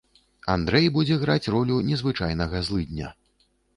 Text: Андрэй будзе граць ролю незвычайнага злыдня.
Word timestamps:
Андрэй 0.53 0.87
будзе 0.95 1.17
граць 1.23 1.51
ролю 1.55 1.77
незвычайнага 1.91 2.63
злыдня. 2.71 3.13